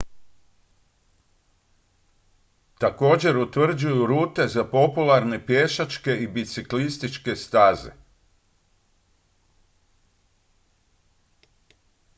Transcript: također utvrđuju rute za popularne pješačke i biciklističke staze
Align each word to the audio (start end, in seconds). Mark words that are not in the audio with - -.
također 2.79 3.37
utvrđuju 3.37 4.05
rute 4.05 4.47
za 4.47 4.63
popularne 4.63 5.45
pješačke 5.45 6.11
i 6.11 6.27
biciklističke 6.27 7.35
staze 7.35 7.91